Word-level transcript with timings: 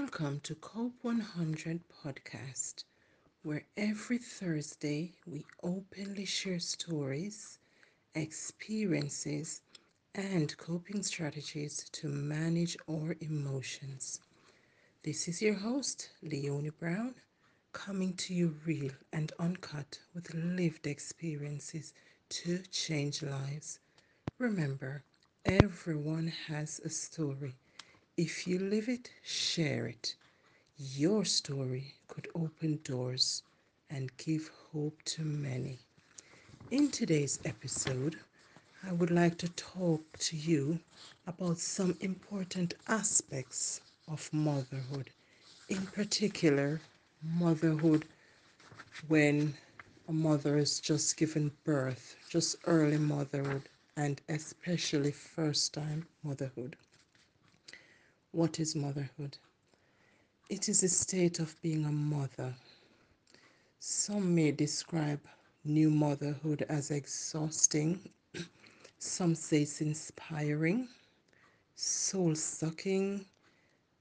Welcome 0.00 0.40
to 0.44 0.54
COPE 0.54 0.94
100 1.02 1.82
podcast, 2.02 2.84
where 3.42 3.66
every 3.76 4.16
Thursday 4.16 5.12
we 5.26 5.44
openly 5.62 6.24
share 6.24 6.58
stories, 6.58 7.58
experiences, 8.14 9.60
and 10.14 10.56
coping 10.56 11.02
strategies 11.02 11.84
to 11.92 12.08
manage 12.08 12.78
our 12.88 13.14
emotions. 13.20 14.20
This 15.02 15.28
is 15.28 15.42
your 15.42 15.54
host, 15.54 16.08
Leonie 16.22 16.70
Brown, 16.70 17.14
coming 17.74 18.14
to 18.14 18.32
you 18.32 18.56
real 18.64 18.92
and 19.12 19.30
uncut 19.38 19.98
with 20.14 20.32
lived 20.32 20.86
experiences 20.86 21.92
to 22.30 22.62
change 22.72 23.22
lives. 23.22 23.80
Remember, 24.38 25.02
everyone 25.44 26.28
has 26.48 26.80
a 26.86 26.88
story. 26.88 27.54
If 28.20 28.46
you 28.48 28.58
live 28.60 28.88
it, 28.88 29.10
share 29.22 29.86
it. 29.86 30.16
Your 30.76 31.24
story 31.24 31.94
could 32.08 32.28
open 32.34 32.80
doors 32.84 33.42
and 33.90 34.16
give 34.18 34.48
hope 34.72 35.02
to 35.16 35.24
many. 35.24 35.80
In 36.70 36.90
today's 36.90 37.40
episode, 37.44 38.20
I 38.82 38.92
would 38.92 39.10
like 39.10 39.38
to 39.38 39.48
talk 39.48 40.18
to 40.20 40.36
you 40.36 40.80
about 41.26 41.58
some 41.58 41.96
important 42.00 42.74
aspects 42.88 43.82
of 44.08 44.32
motherhood, 44.32 45.10
in 45.68 45.86
particular, 45.88 46.82
motherhood 47.22 48.06
when 49.06 49.56
a 50.08 50.12
mother 50.12 50.58
is 50.58 50.80
just 50.80 51.16
given 51.16 51.52
birth, 51.64 52.16
just 52.28 52.56
early 52.66 52.98
motherhood, 52.98 53.68
and 53.96 54.20
especially 54.28 55.12
first 55.12 55.74
time 55.74 56.08
motherhood. 56.22 56.76
What 58.32 58.60
is 58.60 58.74
motherhood? 58.74 59.38
It 60.48 60.68
is 60.68 60.82
a 60.82 60.88
state 60.88 61.38
of 61.40 61.60
being 61.62 61.84
a 61.84 61.92
mother. 61.92 62.54
Some 63.78 64.34
may 64.34 64.52
describe 64.52 65.20
new 65.64 65.90
motherhood 65.90 66.64
as 66.68 66.90
exhausting, 66.90 68.00
some 68.98 69.34
say 69.34 69.62
it's 69.62 69.80
inspiring, 69.80 70.88
soul 71.74 72.34
sucking, 72.34 73.26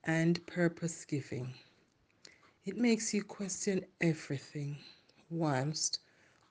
and 0.03 0.45
purpose 0.47 1.05
giving. 1.05 1.53
It 2.65 2.77
makes 2.77 3.13
you 3.13 3.23
question 3.23 3.85
everything, 4.01 4.77
whilst 5.29 5.99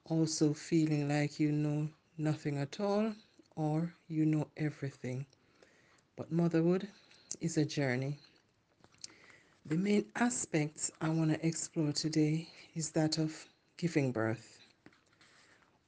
also 0.05 0.53
feeling 0.55 1.09
like 1.09 1.39
you 1.39 1.53
know 1.53 1.89
nothing 2.17 2.59
at 2.59 2.81
all 2.81 3.15
or 3.57 3.95
you 4.09 4.25
know 4.27 4.49
everything. 4.57 5.27
But 6.17 6.33
motherhood 6.33 6.89
is 7.41 7.57
a 7.57 7.65
journey. 7.65 8.19
The 9.67 9.77
main 9.77 10.07
aspects 10.17 10.91
I 11.01 11.09
want 11.11 11.33
to 11.33 11.47
explore 11.47 11.93
today 11.93 12.49
is 12.75 12.91
that 12.91 13.19
of 13.19 13.49
giving 13.77 14.13
birth. 14.13 14.59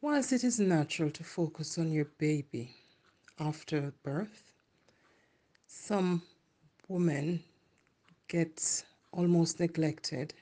Whilst 0.00 0.32
it 0.32 0.44
is 0.44 0.58
natural 0.60 1.10
to 1.10 1.24
focus 1.24 1.78
on 1.78 1.92
your 1.92 2.06
baby 2.18 2.74
after 3.38 3.92
birth, 4.02 4.52
some 5.66 6.22
women 6.88 7.42
get 8.28 8.84
almost 9.12 9.60
neglected. 9.60 10.34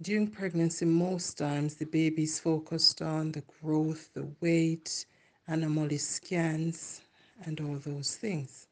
During 0.00 0.28
pregnancy, 0.28 0.84
most 0.84 1.38
times 1.38 1.74
the 1.74 1.86
baby 1.86 2.22
is 2.22 2.38
focused 2.38 3.02
on 3.02 3.32
the 3.32 3.42
growth, 3.60 4.10
the 4.14 4.28
weight, 4.40 5.06
anomaly 5.48 5.98
scans, 5.98 7.00
and 7.44 7.60
all 7.60 7.76
those 7.78 8.16
things. 8.16 8.67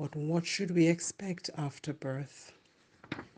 But 0.00 0.16
what 0.16 0.46
should 0.46 0.70
we 0.70 0.86
expect 0.86 1.50
after 1.58 1.92
birth? 1.92 2.52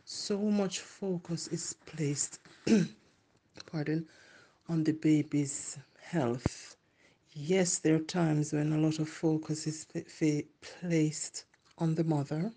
So 0.05 0.39
much 0.39 0.79
focus 0.79 1.49
is 1.49 1.75
placed, 1.87 2.39
pardon, 3.67 4.07
on 4.69 4.85
the 4.85 4.93
baby's 4.93 5.77
health. 6.01 6.77
Yes, 7.33 7.81
there 7.81 7.97
are 7.97 7.99
times 7.99 8.53
when 8.53 8.73
a 8.73 8.79
lot 8.79 9.01
of 9.01 9.09
focus 9.09 9.67
is 9.67 9.89
placed 10.81 11.47
on 11.79 11.97
the 11.97 12.05
mother, 12.05 12.53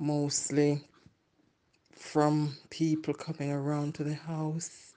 mostly 0.00 0.82
from 1.92 2.56
people 2.70 3.14
coming 3.14 3.52
around 3.52 3.94
to 3.94 4.02
the 4.02 4.14
house, 4.14 4.94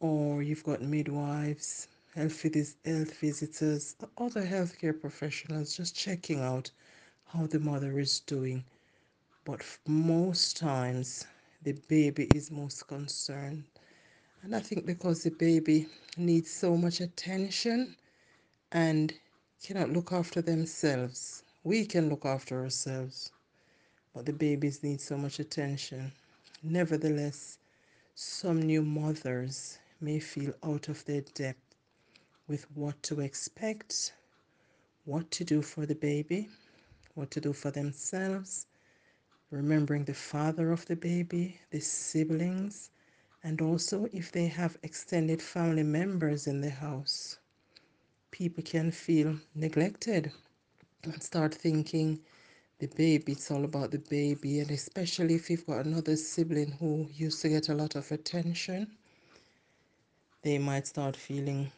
or 0.00 0.42
you've 0.42 0.64
got 0.64 0.80
midwives, 0.80 1.88
health, 2.14 2.42
health 2.86 3.20
visitors, 3.20 3.96
other 4.16 4.46
healthcare 4.46 4.98
professionals 4.98 5.76
just 5.76 5.94
checking 5.94 6.40
out 6.40 6.70
how 7.28 7.46
the 7.46 7.60
mother 7.60 7.98
is 7.98 8.20
doing. 8.20 8.64
But 9.44 9.64
most 9.86 10.56
times, 10.56 11.26
the 11.62 11.72
baby 11.88 12.24
is 12.34 12.50
most 12.50 12.86
concerned. 12.86 13.64
And 14.42 14.54
I 14.54 14.60
think 14.60 14.86
because 14.86 15.22
the 15.24 15.30
baby 15.30 15.88
needs 16.16 16.50
so 16.50 16.76
much 16.76 17.00
attention 17.00 17.96
and 18.72 19.12
cannot 19.62 19.90
look 19.90 20.12
after 20.12 20.40
themselves. 20.42 21.42
We 21.64 21.86
can 21.86 22.08
look 22.08 22.24
after 22.24 22.60
ourselves, 22.62 23.32
but 24.14 24.26
the 24.26 24.32
babies 24.32 24.82
need 24.82 25.00
so 25.00 25.18
much 25.18 25.38
attention. 25.38 26.12
Nevertheless, 26.62 27.58
some 28.14 28.62
new 28.62 28.82
mothers 28.82 29.78
may 30.00 30.20
feel 30.20 30.54
out 30.62 30.88
of 30.88 31.04
their 31.04 31.22
depth 31.22 31.74
with 32.46 32.70
what 32.76 33.02
to 33.04 33.20
expect, 33.20 34.14
what 35.04 35.30
to 35.32 35.44
do 35.44 35.62
for 35.62 35.86
the 35.86 35.94
baby, 35.94 36.48
what 37.18 37.32
to 37.32 37.40
do 37.40 37.52
for 37.52 37.72
themselves, 37.72 38.66
remembering 39.50 40.04
the 40.04 40.14
father 40.14 40.70
of 40.70 40.86
the 40.86 40.94
baby, 40.94 41.58
the 41.70 41.80
siblings, 41.80 42.90
and 43.42 43.60
also 43.60 44.08
if 44.12 44.30
they 44.30 44.46
have 44.46 44.78
extended 44.84 45.42
family 45.42 45.82
members 45.82 46.46
in 46.46 46.60
the 46.60 46.70
house. 46.70 47.38
People 48.30 48.62
can 48.62 48.92
feel 48.92 49.34
neglected 49.56 50.30
and 51.02 51.20
start 51.20 51.52
thinking 51.52 52.20
the 52.78 52.86
baby, 52.86 53.32
it's 53.32 53.50
all 53.50 53.64
about 53.64 53.90
the 53.90 53.98
baby, 53.98 54.60
and 54.60 54.70
especially 54.70 55.34
if 55.34 55.50
you've 55.50 55.66
got 55.66 55.86
another 55.86 56.14
sibling 56.14 56.70
who 56.78 57.08
used 57.12 57.42
to 57.42 57.48
get 57.48 57.68
a 57.68 57.74
lot 57.74 57.96
of 57.96 58.12
attention, 58.12 58.86
they 60.42 60.58
might 60.58 60.86
start 60.86 61.16
feeling 61.16 61.72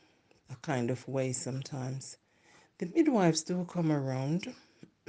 a 0.50 0.56
kind 0.56 0.90
of 0.90 1.08
way 1.08 1.32
sometimes. 1.32 2.18
The 2.76 2.92
midwives 2.94 3.42
do 3.42 3.64
come 3.64 3.90
around 3.90 4.54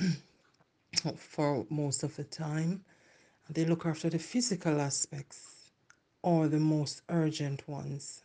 for 1.16 1.66
most 1.70 2.04
of 2.04 2.16
the 2.16 2.24
time. 2.24 2.84
They 3.50 3.66
look 3.66 3.86
after 3.86 4.10
the 4.10 4.20
physical 4.20 4.80
aspects 4.80 5.72
or 6.22 6.48
the 6.48 6.60
most 6.60 7.02
urgent 7.10 7.68
ones. 7.68 8.22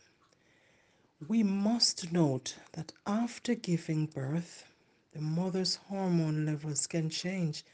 We 1.27 1.43
must 1.43 2.11
note 2.11 2.55
that 2.73 2.93
after 3.05 3.55
giving 3.55 4.05
birth, 4.05 4.65
the 5.13 5.21
mother's 5.21 5.75
hormone 5.75 6.45
levels 6.45 6.87
can 6.87 7.09
change. 7.09 7.65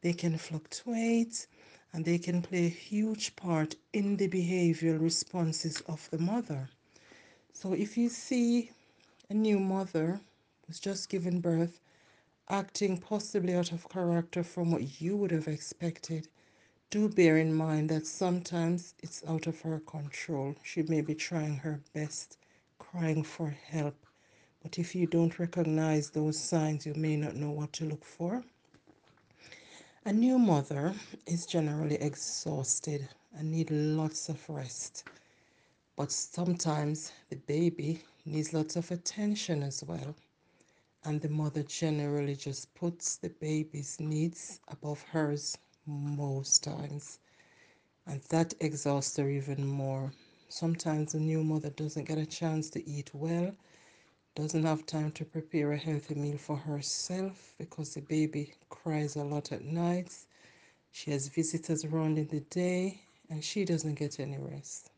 They 0.00 0.12
can 0.12 0.38
fluctuate 0.38 1.46
and 1.92 2.04
they 2.04 2.18
can 2.18 2.42
play 2.42 2.66
a 2.66 2.70
huge 2.70 3.36
part 3.36 3.74
in 3.92 4.16
the 4.16 4.28
behavioral 4.28 5.00
responses 5.00 5.80
of 5.82 6.08
the 6.10 6.18
mother. 6.18 6.70
So 7.52 7.72
if 7.72 7.96
you 7.96 8.08
see 8.08 8.70
a 9.28 9.34
new 9.34 9.58
mother 9.58 10.20
who's 10.66 10.80
just 10.80 11.08
given 11.08 11.40
birth 11.40 11.80
acting 12.52 12.98
possibly 12.98 13.54
out 13.54 13.72
of 13.72 13.88
character 13.88 14.44
from 14.44 14.70
what 14.70 15.00
you 15.00 15.16
would 15.16 15.30
have 15.30 15.48
expected, 15.48 16.28
do 16.90 17.08
bear 17.08 17.38
in 17.38 17.54
mind 17.54 17.88
that 17.88 18.06
sometimes 18.06 18.94
it's 19.02 19.24
out 19.26 19.46
of 19.46 19.58
her 19.62 19.80
control. 19.80 20.54
She 20.62 20.82
may 20.82 21.00
be 21.00 21.14
trying 21.14 21.56
her 21.56 21.80
best, 21.94 22.36
crying 22.78 23.22
for 23.22 23.48
help, 23.48 23.96
but 24.62 24.78
if 24.78 24.94
you 24.94 25.06
don't 25.06 25.38
recognize 25.38 26.10
those 26.10 26.38
signs, 26.38 26.84
you 26.84 26.92
may 26.94 27.16
not 27.16 27.36
know 27.36 27.50
what 27.50 27.72
to 27.72 27.86
look 27.86 28.04
for. 28.04 28.44
A 30.04 30.12
new 30.12 30.38
mother 30.38 30.94
is 31.26 31.46
generally 31.46 31.96
exhausted 31.96 33.08
and 33.34 33.50
need 33.50 33.70
lots 33.70 34.28
of 34.28 34.46
rest. 34.50 35.04
But 35.96 36.12
sometimes 36.12 37.12
the 37.30 37.36
baby 37.36 38.02
needs 38.26 38.52
lots 38.52 38.76
of 38.76 38.90
attention 38.90 39.62
as 39.62 39.82
well. 39.84 40.14
And 41.04 41.20
the 41.20 41.28
mother 41.28 41.62
generally 41.62 42.36
just 42.36 42.74
puts 42.74 43.16
the 43.16 43.28
baby's 43.30 44.00
needs 44.00 44.60
above 44.68 45.02
hers 45.02 45.58
most 45.86 46.64
times. 46.64 47.18
And 48.06 48.22
that 48.30 48.54
exhausts 48.60 49.16
her 49.16 49.28
even 49.30 49.66
more. 49.66 50.12
Sometimes 50.48 51.12
the 51.12 51.20
new 51.20 51.42
mother 51.44 51.70
doesn't 51.70 52.04
get 52.08 52.18
a 52.18 52.26
chance 52.26 52.70
to 52.70 52.88
eat 52.88 53.14
well 53.14 53.54
doesn't 54.34 54.64
have 54.64 54.86
time 54.86 55.10
to 55.12 55.24
prepare 55.26 55.72
a 55.72 55.76
healthy 55.76 56.14
meal 56.14 56.38
for 56.38 56.56
herself 56.56 57.54
because 57.58 57.94
the 57.94 58.00
baby 58.00 58.54
cries 58.70 59.14
a 59.16 59.24
lot 59.24 59.52
at 59.52 59.62
nights. 59.62 60.26
She 60.90 61.10
has 61.10 61.28
visitors 61.28 61.84
around 61.84 62.18
in 62.18 62.28
the 62.28 62.40
day 62.40 63.02
and 63.28 63.44
she 63.44 63.64
doesn't 63.64 63.94
get 63.96 64.18
any 64.18 64.38
rest. 64.38 64.90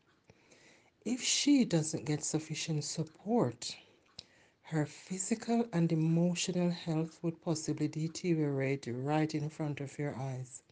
If 1.05 1.21
she 1.23 1.65
doesn't 1.65 2.05
get 2.07 2.23
sufficient 2.23 2.85
support, 2.85 3.77
her 4.65 4.85
physical 4.87 5.67
and 5.73 5.93
emotional 5.93 6.71
health 6.71 7.19
would 7.23 7.41
possibly 7.43 7.89
deteriorate 7.89 8.87
right 8.89 9.35
in 9.35 9.49
front 9.49 9.81
of 9.81 9.99
your 9.99 10.15
eyes. 10.17 10.63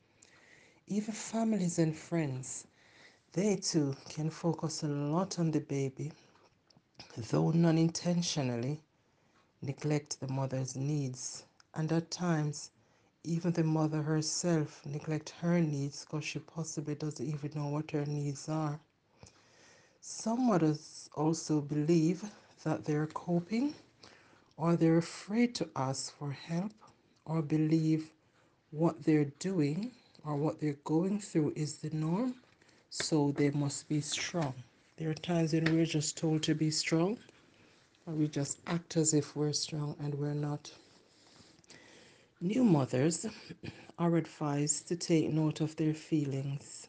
even 0.87 1.15
families 1.15 1.79
and 1.79 1.97
friends, 1.97 2.67
they 3.33 3.57
too 3.57 3.97
can 4.09 4.31
focus 4.31 4.83
a 4.83 4.89
lot 4.89 5.39
on 5.39 5.51
the 5.53 5.61
baby, 5.61 6.13
though 7.17 7.51
non 7.51 7.79
intentionally 7.79 8.81
neglect 9.63 10.21
the 10.21 10.29
mother's 10.29 10.77
needs. 10.77 11.45
And 11.75 11.91
at 11.93 12.11
times, 12.11 12.71
even 13.25 13.53
the 13.53 13.65
mother 13.65 14.03
herself 14.03 14.85
neglect 14.87 15.31
her 15.41 15.61
needs 15.61 16.05
because 16.05 16.25
she 16.25 16.39
possibly 16.41 16.95
doesn't 16.95 17.27
even 17.27 17.53
know 17.55 17.69
what 17.69 17.91
her 17.93 18.05
needs 18.07 18.49
are. 18.49 18.81
Some 20.01 20.49
mothers 20.49 21.09
also 21.15 21.61
believe 21.61 22.25
that 22.65 22.85
they're 22.85 23.07
coping 23.09 23.75
or 24.57 24.77
they're 24.77 24.99
afraid 24.99 25.55
to 25.57 25.69
ask 25.77 26.17
for 26.17 26.33
help 26.33 26.73
or 27.25 27.43
believe 27.43 28.11
what 28.71 29.05
they're 29.05 29.33
doing 29.39 29.91
or 30.25 30.37
what 30.37 30.61
they're 30.61 30.79
going 30.85 31.19
through 31.19 31.53
is 31.57 31.77
the 31.77 31.91
norm, 31.91 32.35
so 32.91 33.33
they 33.33 33.51
must 33.51 33.89
be 33.89 34.01
strong. 34.01 34.55
There 34.97 35.11
are 35.11 35.15
times 35.15 35.53
when 35.53 35.65
we're 35.65 35.87
just 35.87 36.17
told 36.17 36.43
to 36.45 36.55
be 36.55 36.71
strong, 36.71 37.19
or 38.07 38.15
we 38.15 38.29
just 38.29 38.59
act 38.67 38.97
as 38.97 39.15
if 39.15 39.35
we're 39.35 39.53
strong 39.53 39.97
and 40.01 40.15
we're 40.15 40.35
not. 40.35 40.71
New 42.41 42.65
mothers 42.65 43.27
are 43.99 44.17
advised 44.17 44.89
to 44.89 44.97
take 44.97 45.31
note 45.31 45.61
of 45.61 45.77
their 45.77 45.95
feelings 45.95 46.89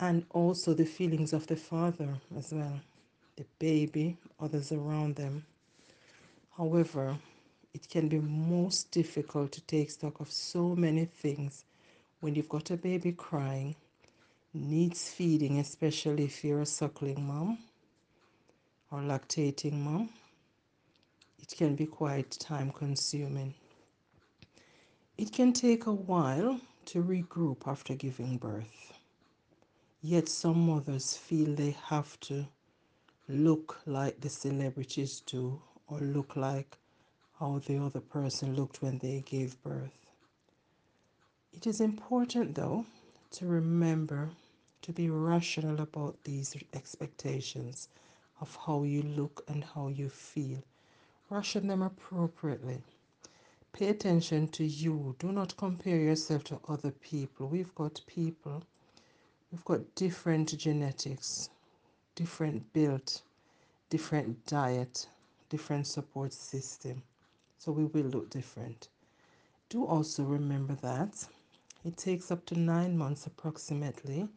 and 0.00 0.24
also 0.30 0.74
the 0.74 0.84
feelings 0.84 1.32
of 1.32 1.46
the 1.46 1.56
father 1.56 2.14
as 2.36 2.52
well, 2.52 2.80
the 3.38 3.46
baby, 3.60 4.16
others 4.40 4.72
around 4.72 5.14
them. 5.14 5.46
However, 6.56 7.16
it 7.72 7.88
can 7.88 8.08
be 8.08 8.18
most 8.18 8.90
difficult 8.90 9.52
to 9.52 9.60
take 9.60 9.92
stock 9.92 10.18
of 10.18 10.28
so 10.28 10.74
many 10.74 11.04
things 11.04 11.64
when 12.18 12.34
you've 12.34 12.48
got 12.48 12.72
a 12.72 12.76
baby 12.76 13.12
crying, 13.12 13.76
needs 14.52 15.08
feeding, 15.08 15.60
especially 15.60 16.24
if 16.24 16.42
you're 16.42 16.62
a 16.62 16.66
suckling 16.66 17.24
mom 17.24 17.58
or 18.90 18.98
lactating 18.98 19.74
mom. 19.74 20.08
It 21.40 21.54
can 21.56 21.76
be 21.76 21.86
quite 21.86 22.32
time 22.32 22.72
consuming. 22.72 23.54
It 25.16 25.32
can 25.32 25.52
take 25.52 25.86
a 25.86 25.92
while 25.92 26.60
to 26.86 27.04
regroup 27.04 27.68
after 27.68 27.94
giving 27.94 28.36
birth. 28.36 28.94
Yet 30.02 30.28
some 30.28 30.66
mothers 30.66 31.16
feel 31.16 31.54
they 31.54 31.76
have 31.86 32.18
to 32.20 32.48
look 33.28 33.80
like 33.84 34.20
the 34.20 34.28
celebrities 34.28 35.20
do 35.20 35.60
or 35.86 36.00
look 36.00 36.34
like 36.34 36.78
how 37.38 37.60
the 37.66 37.76
other 37.78 38.00
person 38.00 38.56
looked 38.56 38.80
when 38.80 38.98
they 38.98 39.22
gave 39.26 39.62
birth. 39.62 40.06
It 41.52 41.66
is 41.66 41.80
important, 41.80 42.54
though, 42.54 42.86
to 43.32 43.46
remember 43.46 44.30
to 44.80 44.92
be 44.92 45.10
rational 45.10 45.80
about 45.80 46.16
these 46.24 46.56
expectations 46.72 47.88
of 48.40 48.56
how 48.56 48.84
you 48.84 49.02
look 49.02 49.44
and 49.48 49.62
how 49.62 49.88
you 49.88 50.08
feel. 50.08 50.62
Ration 51.28 51.66
them 51.66 51.82
appropriately. 51.82 52.80
Pay 53.72 53.88
attention 53.88 54.48
to 54.48 54.64
you. 54.64 55.14
Do 55.18 55.32
not 55.32 55.56
compare 55.56 55.98
yourself 55.98 56.44
to 56.44 56.60
other 56.68 56.92
people. 56.92 57.48
We've 57.48 57.74
got 57.74 58.00
people, 58.06 58.62
we've 59.52 59.64
got 59.64 59.94
different 59.94 60.56
genetics, 60.56 61.50
different 62.18 62.72
build, 62.72 63.22
different 63.90 64.44
diet, 64.46 65.06
different 65.50 65.86
support 65.86 66.32
system. 66.32 67.00
So 67.58 67.70
we 67.70 67.84
will 67.84 68.10
look 68.10 68.28
different. 68.28 68.88
Do 69.68 69.84
also 69.86 70.24
remember 70.24 70.74
that 70.82 71.28
it 71.84 71.96
takes 71.96 72.32
up 72.32 72.44
to 72.46 72.58
nine 72.58 72.98
months 72.98 73.26
approximately 73.26 74.28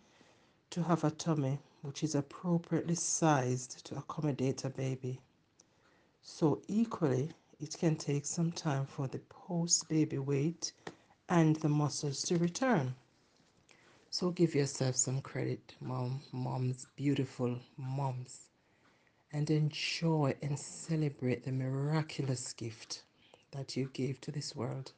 to 0.69 0.83
have 0.83 1.03
a 1.03 1.09
tummy 1.09 1.57
which 1.81 2.03
is 2.03 2.13
appropriately 2.13 2.93
sized 2.93 3.83
to 3.85 3.97
accommodate 3.97 4.63
a 4.63 4.69
baby. 4.69 5.19
So, 6.21 6.61
equally, 6.67 7.31
it 7.59 7.75
can 7.79 7.95
take 7.95 8.27
some 8.27 8.51
time 8.51 8.85
for 8.85 9.07
the 9.07 9.19
post 9.27 9.89
baby 9.89 10.19
weight 10.19 10.71
and 11.29 11.55
the 11.55 11.69
muscles 11.69 12.21
to 12.23 12.37
return. 12.37 12.93
So, 14.13 14.29
give 14.29 14.55
yourself 14.55 14.97
some 14.97 15.21
credit, 15.21 15.73
mom, 15.79 16.19
moms, 16.33 16.85
beautiful 16.97 17.57
moms, 17.77 18.49
and 19.31 19.49
enjoy 19.49 20.35
and 20.41 20.59
celebrate 20.59 21.45
the 21.45 21.53
miraculous 21.53 22.51
gift 22.51 23.03
that 23.51 23.77
you 23.77 23.89
gave 23.93 24.19
to 24.21 24.31
this 24.33 24.53
world. 24.53 24.91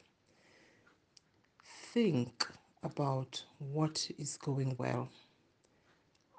Think 1.93 2.47
about 2.81 3.43
what 3.59 4.09
is 4.17 4.35
going 4.35 4.75
well. 4.79 5.09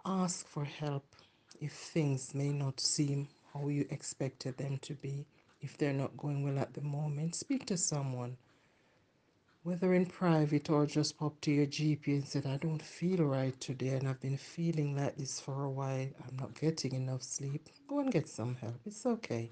Ask 0.04 0.44
for 0.48 0.64
help 0.64 1.04
if 1.60 1.70
things 1.70 2.34
may 2.34 2.50
not 2.50 2.80
seem 2.80 3.28
how 3.52 3.68
you 3.68 3.86
expected 3.90 4.56
them 4.58 4.78
to 4.78 4.94
be. 4.94 5.26
If 5.60 5.78
they're 5.78 5.92
not 5.92 6.16
going 6.16 6.42
well 6.42 6.58
at 6.58 6.74
the 6.74 6.80
moment, 6.82 7.36
speak 7.36 7.66
to 7.66 7.76
someone, 7.76 8.36
whether 9.64 9.94
in 9.94 10.04
private 10.04 10.68
or 10.68 10.84
just 10.84 11.16
pop 11.16 11.40
to 11.40 11.50
your 11.50 11.64
GP 11.64 12.06
and 12.08 12.28
said, 12.28 12.44
I 12.44 12.58
don't 12.58 12.82
feel 12.82 13.24
right 13.24 13.58
today 13.62 13.88
and 13.96 14.06
I've 14.06 14.20
been 14.20 14.36
feeling 14.36 14.94
like 14.94 15.16
this 15.16 15.40
for 15.40 15.64
a 15.64 15.70
while. 15.70 16.06
I'm 16.28 16.36
not 16.38 16.60
getting 16.60 16.92
enough 16.92 17.22
sleep. 17.22 17.70
Go 17.88 18.00
and 18.00 18.12
get 18.12 18.28
some 18.28 18.56
help. 18.56 18.78
It's 18.84 19.06
okay. 19.06 19.50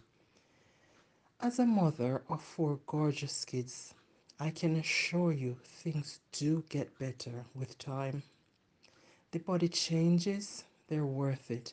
As 1.41 1.59
a 1.59 1.65
mother 1.65 2.23
of 2.29 2.43
four 2.43 2.79
gorgeous 2.87 3.43
kids, 3.47 3.95
I 4.39 4.51
can 4.51 4.77
assure 4.77 5.33
you 5.33 5.57
things 5.65 6.21
do 6.31 6.63
get 6.69 6.99
better 6.99 7.47
with 7.55 7.79
time. 7.79 8.23
The 9.31 9.39
body 9.39 9.69
changes, 9.69 10.65
they're 10.89 11.07
worth 11.07 11.51
it. 11.51 11.73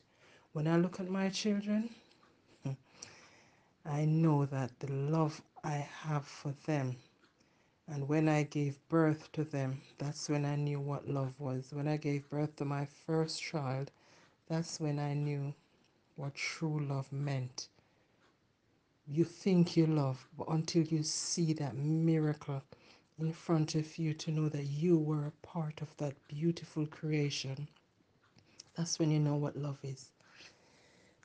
When 0.54 0.66
I 0.66 0.78
look 0.78 1.02
at 1.02 1.10
my 1.10 1.28
children, 1.28 1.90
I 3.86 4.06
know 4.06 4.46
that 4.46 4.80
the 4.80 4.90
love 4.94 5.42
I 5.62 5.86
have 6.04 6.26
for 6.26 6.54
them, 6.66 6.96
and 7.90 8.08
when 8.10 8.30
I 8.30 8.44
gave 8.44 8.80
birth 8.90 9.32
to 9.34 9.44
them, 9.44 9.82
that's 9.98 10.30
when 10.30 10.46
I 10.46 10.56
knew 10.56 10.80
what 10.80 11.10
love 11.10 11.34
was. 11.40 11.74
When 11.74 11.88
I 11.88 11.98
gave 11.98 12.30
birth 12.30 12.56
to 12.58 12.66
my 12.66 12.86
first 12.86 13.42
child, 13.42 13.92
that's 14.48 14.80
when 14.80 15.00
I 15.00 15.16
knew 15.16 15.54
what 16.16 16.36
true 16.36 16.80
love 16.86 17.12
meant. 17.12 17.70
You 19.08 19.26
think 19.26 19.78
you 19.78 19.88
love, 19.88 20.28
but 20.38 20.50
until 20.50 20.84
you 20.84 21.04
see 21.04 21.54
that 21.54 21.76
miracle 21.76 22.64
in 23.20 23.34
front 23.34 23.76
of 23.76 23.98
you 23.98 24.14
to 24.16 24.32
know 24.32 24.50
that 24.50 24.66
you 24.66 24.98
were 24.98 25.28
a 25.28 25.48
part 25.48 25.82
of 25.82 25.96
that 25.98 26.16
beautiful 26.28 26.86
creation, 26.88 27.68
that's 28.76 29.00
when 29.00 29.12
you 29.12 29.20
know 29.20 29.36
what 29.36 29.58
love 29.58 29.80
is. 29.84 30.12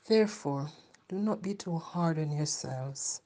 Therefore, 0.07 0.71
do 1.09 1.17
not 1.17 1.41
be 1.43 1.53
too 1.55 1.77
hard 1.77 2.19
on 2.19 2.31
yourselves. 2.31 3.21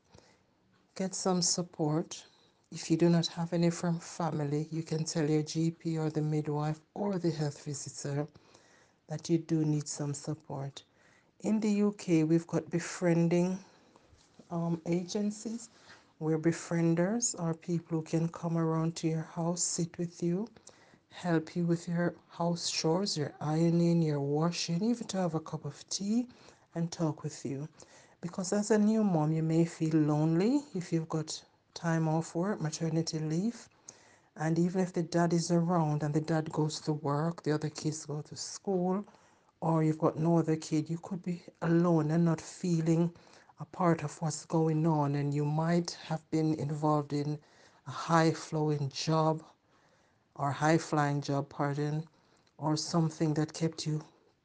Get 0.96 1.16
some 1.16 1.42
support. 1.42 2.26
If 2.72 2.92
you 2.92 2.98
do 2.98 3.10
not 3.10 3.26
have 3.28 3.52
any 3.54 3.72
from 3.72 4.00
family, 4.00 4.68
you 4.70 4.84
can 4.84 5.04
tell 5.04 5.28
your 5.28 5.42
GP 5.42 5.98
or 5.98 6.12
the 6.12 6.22
midwife 6.22 6.80
or 6.94 7.18
the 7.18 7.32
health 7.32 7.66
visitor 7.66 8.28
that 9.08 9.28
you 9.28 9.40
do 9.40 9.66
need 9.66 9.88
some 9.88 10.14
support. 10.14 10.84
In 11.42 11.60
the 11.60 11.82
UK, 11.82 12.30
we've 12.30 12.46
got 12.46 12.70
befriending 12.70 13.58
um, 14.52 14.80
agencies 14.86 15.70
where 16.20 16.38
befrienders 16.38 17.34
are 17.40 17.56
people 17.56 17.98
who 17.98 18.04
can 18.04 18.28
come 18.28 18.56
around 18.56 18.96
to 18.98 19.08
your 19.08 19.24
house, 19.24 19.64
sit 19.64 19.98
with 19.98 20.22
you, 20.22 20.48
help 21.10 21.56
you 21.56 21.66
with 21.66 21.88
your 21.88 22.14
house 22.30 22.70
chores, 22.70 23.18
your 23.18 23.34
ironing, 23.42 24.04
your 24.04 24.22
washing, 24.22 24.84
even 24.84 25.08
to 25.08 25.18
have 25.18 25.34
a 25.34 25.40
cup 25.40 25.66
of 25.66 25.90
tea 25.90 26.28
and 26.76 26.92
talk 26.92 27.24
with 27.24 27.44
you. 27.44 27.68
Because 28.22 28.54
as 28.54 28.70
a 28.70 28.78
new 28.78 29.04
mom, 29.04 29.32
you 29.32 29.42
may 29.42 29.66
feel 29.66 29.96
lonely 29.96 30.62
if 30.76 30.94
you've 30.94 31.10
got 31.10 31.42
time 31.80 32.10
off 32.10 32.36
work, 32.36 32.60
maternity 32.60 33.20
leave. 33.20 33.70
And 34.36 34.60
even 34.60 34.82
if 34.82 34.92
the 34.92 35.04
dad 35.04 35.32
is 35.32 35.50
around 35.50 36.04
and 36.04 36.14
the 36.14 36.22
dad 36.22 36.52
goes 36.52 36.82
to 36.82 36.94
work, 36.94 37.44
the 37.44 37.54
other 37.54 37.70
kids 37.70 38.06
go 38.06 38.22
to 38.22 38.36
school, 38.36 39.06
or 39.62 39.84
you've 39.84 39.98
got 39.98 40.18
no 40.18 40.40
other 40.40 40.58
kid, 40.58 40.90
you 40.90 40.98
could 41.02 41.24
be 41.24 41.42
alone 41.62 42.12
and 42.12 42.26
not 42.26 42.42
feeling 42.42 43.12
a 43.62 43.66
part 43.66 44.04
of 44.04 44.22
what's 44.22 44.46
going 44.46 44.86
on. 44.86 45.16
And 45.16 45.34
you 45.34 45.46
might 45.46 45.98
have 46.04 46.30
been 46.32 46.54
involved 46.56 47.14
in 47.14 47.40
a 47.88 47.92
high 47.92 48.32
flowing 48.32 48.90
job 48.94 49.42
or 50.36 50.52
high 50.52 50.78
flying 50.78 51.22
job, 51.22 51.50
pardon, 51.50 52.04
or 52.58 52.76
something 52.76 53.34
that 53.36 53.54
kept 53.54 53.86
you 53.86 54.02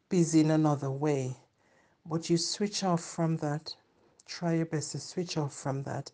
busy 0.09 0.41
in 0.41 0.51
another 0.53 0.91
way. 0.91 1.37
But 2.07 2.31
you 2.31 2.37
switch 2.37 2.85
off 2.85 3.03
from 3.03 3.39
that. 3.39 3.75
Try 4.27 4.55
your 4.55 4.67
best 4.67 4.93
to 4.93 5.01
switch 5.01 5.37
off 5.37 5.53
from 5.55 5.83
that. 5.85 6.11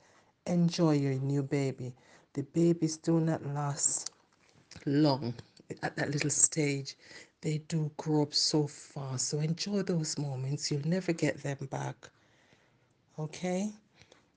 Enjoy 0.47 0.93
your 0.93 1.15
new 1.15 1.43
baby. 1.43 1.95
The 2.35 2.43
babies 2.43 2.97
do 2.99 3.21
not 3.21 3.45
last 3.47 4.11
long 4.87 5.35
at 5.83 5.97
that 5.97 6.11
little 6.11 6.31
stage. 6.31 6.97
They 7.43 7.59
do 7.59 7.91
grow 7.97 8.23
up 8.23 8.35
so 8.35 8.67
fast. 8.67 9.29
So 9.29 9.41
enjoy 9.41 9.83
those 9.83 10.19
moments. 10.19 10.71
You'll 10.71 10.87
never 10.89 11.13
get 11.13 11.43
them 11.43 11.69
back. 11.71 12.09
Okay? 13.19 13.71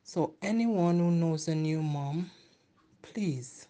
So, 0.04 0.36
anyone 0.42 1.00
who 1.00 1.12
knows 1.12 1.48
a 1.48 1.56
new 1.56 1.82
mom, 1.82 2.32
please 3.02 3.68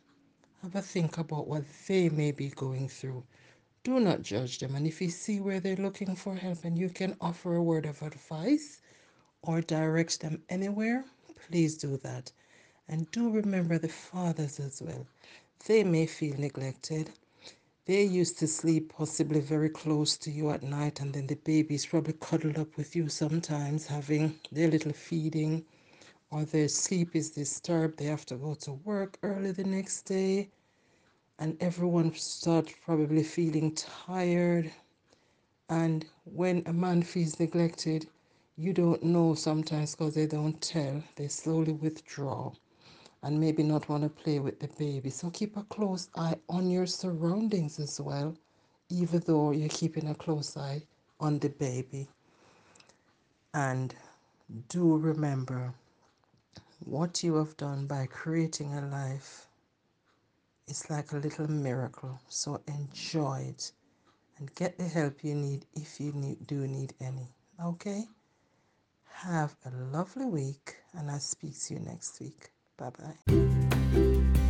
Have 0.62 0.76
a 0.76 0.82
think 0.82 1.18
about 1.18 1.48
what 1.48 1.64
they 1.88 2.10
may 2.10 2.32
be 2.32 2.50
going 2.50 2.88
through. 2.90 3.24
Do 3.84 4.00
not 4.00 4.22
judge 4.24 4.60
them. 4.60 4.76
And 4.76 4.88
if 4.88 5.02
you 5.02 5.10
see 5.10 5.40
where 5.40 5.60
they're 5.60 5.76
looking 5.76 6.16
for 6.16 6.36
help 6.36 6.64
and 6.66 6.78
you 6.78 6.90
can 6.90 7.16
offer 7.22 7.56
a 7.56 7.64
word 7.64 7.86
of 7.86 8.02
advice 8.02 8.82
or 9.44 9.62
direct 9.62 10.22
them 10.22 10.44
anywhere, 10.50 11.06
please 11.50 11.78
do 11.78 11.98
that. 11.98 12.32
And 12.88 13.10
do 13.12 13.30
remember 13.30 13.78
the 13.78 13.90
fathers 13.90 14.60
as 14.60 14.82
well. 14.82 15.08
They 15.68 15.84
may 15.84 16.06
feel 16.06 16.36
neglected. 16.38 17.12
They 17.86 18.04
used 18.04 18.40
to 18.40 18.48
sleep 18.48 18.94
possibly 18.94 19.42
very 19.42 19.70
close 19.70 20.18
to 20.18 20.32
you 20.32 20.52
at 20.52 20.64
night, 20.64 21.02
and 21.02 21.14
then 21.14 21.28
the 21.28 21.36
baby's 21.36 21.86
probably 21.86 22.14
cuddled 22.14 22.58
up 22.58 22.78
with 22.78 22.96
you 22.96 23.10
sometimes, 23.10 23.88
having 23.88 24.40
their 24.52 24.70
little 24.70 24.94
feeding, 24.94 25.66
or 26.32 26.46
their 26.46 26.70
sleep 26.70 27.16
is 27.16 27.32
disturbed. 27.32 28.00
They 28.00 28.06
have 28.06 28.26
to 28.28 28.36
go 28.36 28.54
to 28.56 28.74
work 28.74 29.18
early 29.24 29.52
the 29.52 29.66
next 29.66 30.04
day, 30.04 30.50
and 31.40 31.58
everyone 31.62 32.14
starts 32.16 32.74
probably 32.86 33.24
feeling 33.24 33.74
tired. 33.76 34.72
And 35.70 36.06
when 36.26 36.64
a 36.66 36.74
man 36.74 37.04
feels 37.04 37.40
neglected, 37.40 38.08
you 38.56 38.74
don't 38.74 39.04
know 39.04 39.34
sometimes 39.34 39.96
because 39.96 40.16
they 40.16 40.28
don't 40.28 40.62
tell, 40.62 41.04
they 41.16 41.28
slowly 41.28 41.74
withdraw 41.74 42.52
and 43.24 43.40
maybe 43.40 43.64
not 43.64 43.90
want 43.90 44.04
to 44.04 44.10
play 44.10 44.40
with 44.40 44.60
the 44.60 44.68
baby. 44.78 45.10
So 45.10 45.30
keep 45.30 45.58
a 45.58 45.64
close 45.64 46.10
eye 46.16 46.36
on 46.50 46.70
your 46.70 46.86
surroundings 46.86 47.80
as 47.80 48.00
well, 48.00 48.36
even 48.90 49.24
though 49.26 49.52
you're 49.52 49.70
keeping 49.70 50.10
a 50.10 50.16
close 50.16 50.56
eye 50.58 50.84
on 51.20 51.40
the 51.40 51.50
baby. 51.50 52.08
And 53.54 53.96
do 54.70 54.98
remember 54.98 55.74
what 56.86 57.24
you 57.24 57.36
have 57.36 57.56
done 57.58 57.88
by 57.88 58.08
creating 58.08 58.74
a 58.74 58.82
life 58.88 59.48
is 60.68 60.90
like 60.90 61.12
a 61.14 61.18
little 61.18 61.50
miracle. 61.50 62.20
So 62.30 62.62
enjoy 62.68 63.48
it 63.50 63.72
and 64.38 64.54
get 64.56 64.78
the 64.78 64.88
help 64.88 65.24
you 65.24 65.36
need 65.36 65.66
if 65.76 66.00
you 66.00 66.12
need, 66.12 66.46
do 66.46 66.68
need 66.68 66.94
any. 67.00 67.30
Okay? 67.64 68.06
Have 69.22 69.56
a 69.66 69.70
lovely 69.70 70.26
week 70.26 70.76
and 70.94 71.10
I'll 71.10 71.20
speak 71.20 71.58
to 71.68 71.76
you 71.76 71.80
next 71.80 72.20
week. 72.20 72.50
Bye 72.78 72.90
bye. 72.90 74.43